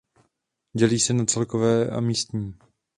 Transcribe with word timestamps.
Dělí 0.77 0.99
se 0.99 1.13
na 1.13 1.25
celkové 1.25 1.89
a 1.89 1.99
místní. 1.99 2.53